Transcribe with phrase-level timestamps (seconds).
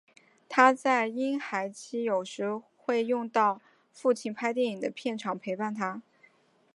[0.49, 3.61] 她在婴孩期有时会到
[3.93, 6.01] 父亲拍电影的片场陪伴他。